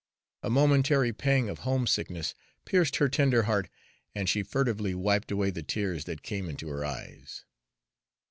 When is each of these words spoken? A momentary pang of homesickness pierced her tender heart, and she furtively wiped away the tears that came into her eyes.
A 0.41 0.49
momentary 0.49 1.13
pang 1.13 1.47
of 1.47 1.59
homesickness 1.59 2.33
pierced 2.65 2.95
her 2.95 3.07
tender 3.07 3.43
heart, 3.43 3.69
and 4.15 4.27
she 4.27 4.41
furtively 4.41 4.95
wiped 4.95 5.29
away 5.29 5.51
the 5.51 5.61
tears 5.61 6.05
that 6.05 6.23
came 6.23 6.49
into 6.49 6.69
her 6.69 6.83
eyes. 6.83 7.45